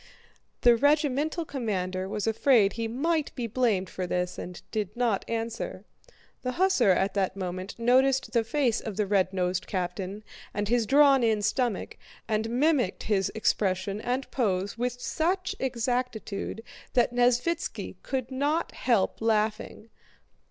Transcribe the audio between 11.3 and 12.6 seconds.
stomach, and